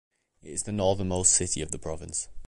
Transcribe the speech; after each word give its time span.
It 0.41 0.49
is 0.49 0.63
the 0.63 0.71
northernmost 0.71 1.31
city 1.31 1.61
of 1.61 1.69
the 1.69 1.77
province. 1.77 2.27